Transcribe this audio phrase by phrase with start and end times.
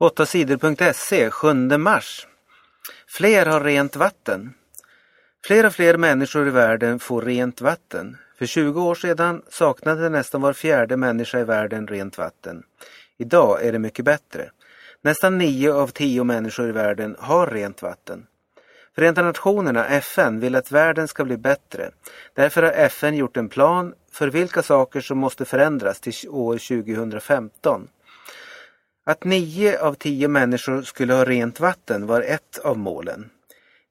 [0.00, 2.26] 8sidor.se 7 mars.
[3.08, 4.54] Fler har rent vatten.
[5.46, 8.16] Fler och fler människor i världen får rent vatten.
[8.38, 12.62] För 20 år sedan saknade nästan var fjärde människa i världen rent vatten.
[13.18, 14.50] Idag är det mycket bättre.
[15.02, 18.26] Nästan 9 av 10 människor i världen har rent vatten.
[18.94, 21.90] Förenta Nationerna, FN, vill att världen ska bli bättre.
[22.34, 27.88] Därför har FN gjort en plan för vilka saker som måste förändras till år 2015.
[29.08, 33.30] Att nio av tio människor skulle ha rent vatten var ett av målen.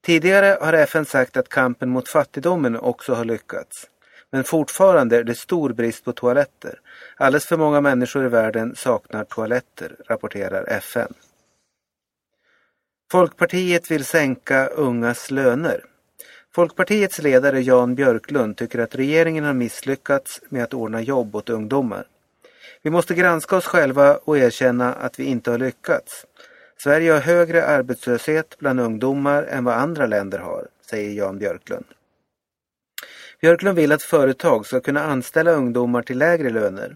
[0.05, 3.89] Tidigare har FN sagt att kampen mot fattigdomen också har lyckats.
[4.31, 6.79] Men fortfarande är det stor brist på toaletter.
[7.17, 11.13] Alldeles för många människor i världen saknar toaletter, rapporterar FN.
[13.11, 15.85] Folkpartiet vill sänka ungas löner.
[16.55, 22.07] Folkpartiets ledare Jan Björklund tycker att regeringen har misslyckats med att ordna jobb åt ungdomar.
[22.85, 26.25] Vi måste granska oss själva och erkänna att vi inte har lyckats.
[26.77, 31.85] Sverige har högre arbetslöshet bland ungdomar än vad andra länder har, säger Jan Björklund.
[33.41, 36.95] Björklund vill att företag ska kunna anställa ungdomar till lägre löner.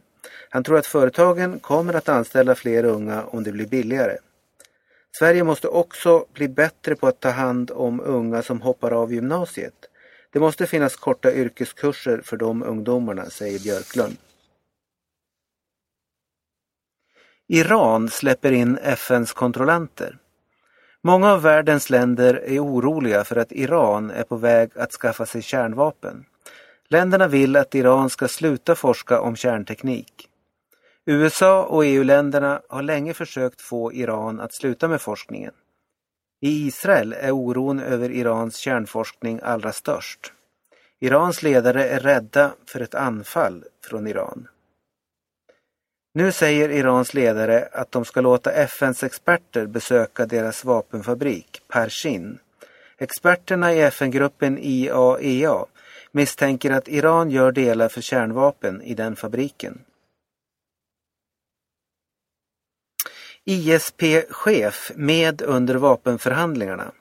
[0.49, 4.17] Han tror att företagen kommer att anställa fler unga om det blir billigare.
[5.19, 9.85] Sverige måste också bli bättre på att ta hand om unga som hoppar av gymnasiet.
[10.33, 14.17] Det måste finnas korta yrkeskurser för de ungdomarna, säger Björklund.
[17.52, 20.17] Iran släpper in FNs kontrollanter.
[21.02, 25.42] Många av världens länder är oroliga för att Iran är på väg att skaffa sig
[25.42, 26.25] kärnvapen.
[26.89, 30.30] Länderna vill att Iran ska sluta forska om kärnteknik.
[31.05, 35.53] USA och EU-länderna har länge försökt få Iran att sluta med forskningen.
[36.42, 40.33] I Israel är oron över Irans kärnforskning allra störst.
[41.00, 44.47] Irans ledare är rädda för ett anfall från Iran.
[46.13, 52.39] Nu säger Irans ledare att de ska låta FNs experter besöka deras vapenfabrik, Pershin.
[52.97, 55.65] Experterna i FN-gruppen IAEA
[56.11, 59.81] misstänker att Iran gör delar för kärnvapen i den fabriken.
[63.45, 66.91] ISP-chef med under vapenförhandlingarna.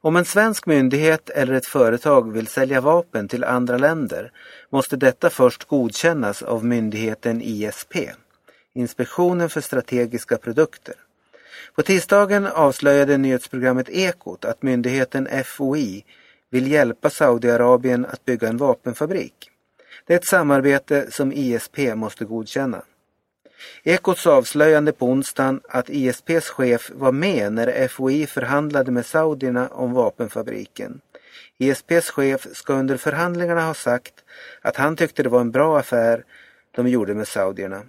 [0.00, 4.32] Om en svensk myndighet eller ett företag vill sälja vapen till andra länder
[4.70, 7.96] måste detta först godkännas av myndigheten ISP,
[8.74, 10.94] Inspektionen för strategiska produkter.
[11.74, 16.04] På tisdagen avslöjade nyhetsprogrammet Ekot att myndigheten FOI
[16.50, 19.50] vill hjälpa Saudiarabien att bygga en vapenfabrik.
[20.06, 22.82] Det är ett samarbete som ISP måste godkänna.
[23.82, 29.92] Ekots avslöjande på onsdagen att ISPs chef var med när FOI förhandlade med saudierna om
[29.92, 31.00] vapenfabriken.
[31.58, 34.14] ISPs chef ska under förhandlingarna ha sagt
[34.62, 36.24] att han tyckte det var en bra affär
[36.70, 37.82] de gjorde med saudierna.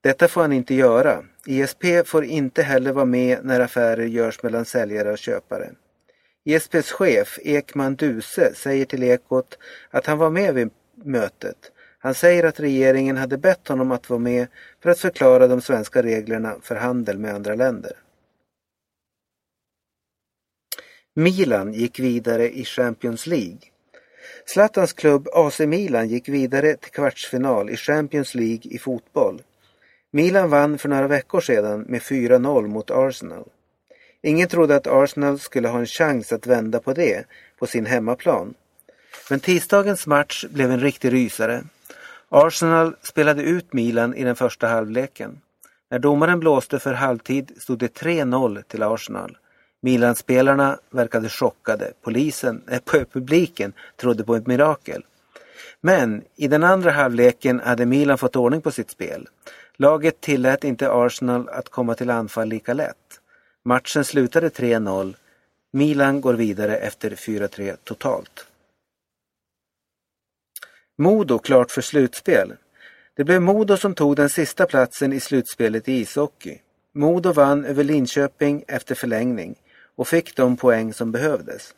[0.00, 1.24] Detta får han inte göra.
[1.46, 5.70] ISP får inte heller vara med när affärer görs mellan säljare och köpare.
[6.44, 9.58] ISPs chef Ekman Duse säger till Ekot
[9.90, 10.70] att han var med vid
[11.04, 11.72] mötet
[12.04, 14.46] han säger att regeringen hade bett honom att vara med
[14.82, 17.92] för att förklara de svenska reglerna för handel med andra länder.
[21.14, 23.58] Milan gick vidare i Champions League.
[24.46, 29.42] Zlatans klubb AC Milan gick vidare till kvartsfinal i Champions League i fotboll.
[30.10, 33.48] Milan vann för några veckor sedan med 4-0 mot Arsenal.
[34.22, 37.24] Ingen trodde att Arsenal skulle ha en chans att vända på det
[37.58, 38.54] på sin hemmaplan.
[39.30, 41.64] Men tisdagens match blev en riktig rysare.
[42.34, 45.40] Arsenal spelade ut Milan i den första halvleken.
[45.90, 49.38] När domaren blåste för halvtid stod det 3-0 till Arsenal.
[49.80, 51.92] Milanspelarna verkade chockade.
[52.02, 55.04] Polisen, äh, publiken trodde på ett mirakel.
[55.80, 59.28] Men i den andra halvleken hade Milan fått ordning på sitt spel.
[59.76, 63.20] Laget tillät inte Arsenal att komma till anfall lika lätt.
[63.64, 65.14] Matchen slutade 3-0.
[65.72, 68.46] Milan går vidare efter 4-3 totalt.
[70.98, 72.54] Modo klart för slutspel.
[73.16, 76.58] Det blev Modo som tog den sista platsen i slutspelet i ishockey.
[76.94, 79.54] Modo vann över Linköping efter förlängning
[79.96, 81.74] och fick de poäng som behövdes.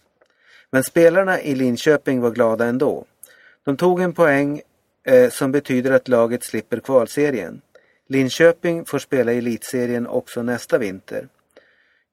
[0.70, 3.04] Men spelarna i Linköping var glada ändå.
[3.64, 4.60] De tog en poäng
[5.06, 7.60] eh, som betyder att laget slipper kvalserien.
[8.08, 11.28] Linköping får spela i elitserien också nästa vinter.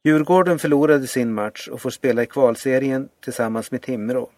[0.03, 4.29] Djurgården förlorade sin match och får spela i kvalserien tillsammans med Timrå.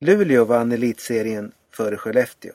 [0.00, 2.52] Luleå vann elitserien före Skellefteå.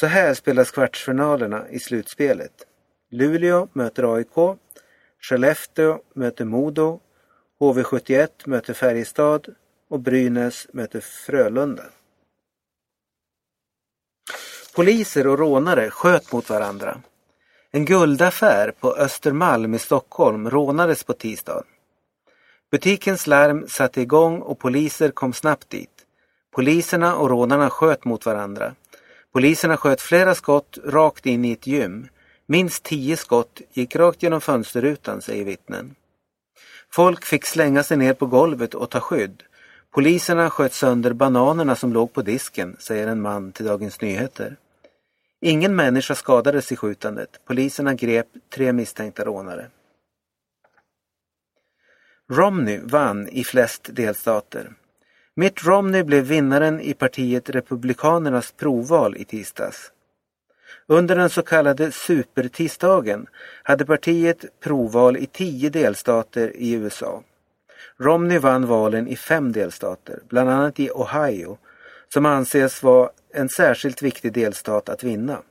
[0.00, 2.66] Så här spelas kvartsfinalerna i slutspelet.
[3.10, 4.58] Luleå möter AIK,
[5.20, 7.00] Skellefteå möter Modo,
[7.60, 9.54] HV71 möter Färjestad
[9.90, 11.82] och Brynäs möter Frölunda.
[14.74, 17.00] Poliser och rånare sköt mot varandra.
[17.70, 21.64] En guldaffär på Östermalm i Stockholm rånades på tisdagen.
[22.70, 25.99] Butikens larm satte igång och poliser kom snabbt dit.
[26.50, 28.74] Poliserna och rånarna sköt mot varandra.
[29.32, 32.08] Poliserna sköt flera skott rakt in i ett gym.
[32.46, 35.94] Minst tio skott gick rakt genom fönsterrutan, säger vittnen.
[36.92, 39.42] Folk fick slänga sig ner på golvet och ta skydd.
[39.90, 44.56] Poliserna sköt sönder bananerna som låg på disken, säger en man till Dagens Nyheter.
[45.40, 47.40] Ingen människa skadades i skjutandet.
[47.44, 49.70] Poliserna grep tre misstänkta rånare.
[52.30, 54.72] Romney vann i flest delstater.
[55.40, 59.92] Mitt Romney blev vinnaren i partiet Republikanernas provval i tisdags.
[60.86, 63.26] Under den så kallade supertisdagen
[63.62, 67.22] hade partiet provval i tio delstater i USA.
[67.98, 71.58] Romney vann valen i fem delstater, bland annat i Ohio,
[72.12, 75.42] som anses vara en särskilt viktig delstat att vinna.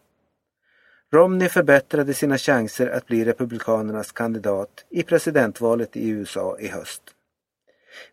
[1.13, 7.15] Romney förbättrade sina chanser att bli Republikanernas kandidat i presidentvalet i USA i höst.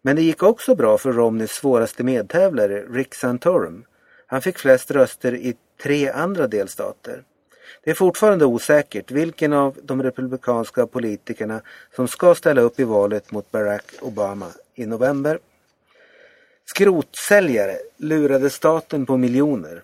[0.03, 3.85] Men det gick också bra för Romneys svåraste medtävlare Rick Santorum.
[4.27, 7.23] Han fick flest röster i tre andra delstater.
[7.85, 11.61] Det är fortfarande osäkert vilken av de republikanska politikerna
[11.97, 15.39] som ska ställa upp i valet mot Barack Obama i november.
[16.65, 19.83] Skrotsäljare lurade staten på miljoner.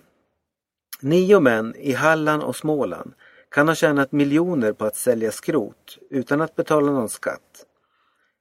[1.00, 3.12] Nio män i Halland och Småland
[3.48, 7.66] kan ha tjänat miljoner på att sälja skrot utan att betala någon skatt.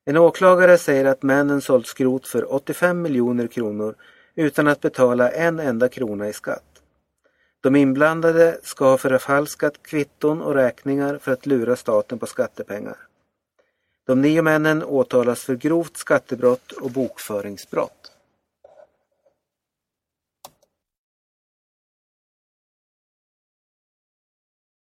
[0.06, 3.96] En åklagare säger att männen sålt skrot för 85 miljoner kronor
[4.36, 6.64] utan att betala en enda krona i skatt.
[7.62, 12.98] De inblandade ska ha förfalskat kvitton och räkningar för att lura staten på skattepengar.
[14.08, 18.12] De nio männen åtalas för grovt skattebrott och bokföringsbrott.